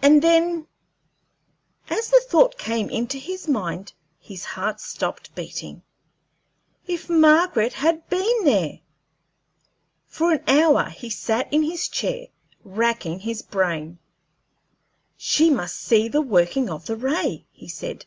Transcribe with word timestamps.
and 0.00 0.22
then" 0.22 0.66
as 1.90 2.08
the 2.08 2.22
thought 2.30 2.56
came 2.56 2.88
into 2.88 3.18
his 3.18 3.46
mind 3.46 3.92
his 4.18 4.42
heart 4.42 4.80
stopped 4.80 5.34
beating 5.34 5.82
"if 6.86 7.10
Margaret 7.10 7.74
had 7.74 8.08
been 8.08 8.44
there!" 8.44 8.80
For 10.06 10.32
an 10.32 10.48
hour 10.48 10.88
he 10.88 11.10
sat 11.10 11.52
in 11.52 11.62
his 11.62 11.88
chair, 11.90 12.28
racking 12.64 13.20
his 13.20 13.42
brain. 13.42 13.98
"She 15.18 15.50
must 15.50 15.76
see 15.76 16.08
the 16.08 16.22
working 16.22 16.70
of 16.70 16.86
the 16.86 16.96
ray," 16.96 17.44
he 17.52 17.68
said. 17.68 18.06